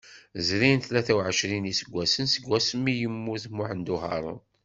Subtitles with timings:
[0.47, 4.39] Zrin tlata uɛecrin n yiseggasen segmi yemmut Muḥemmed Uharun.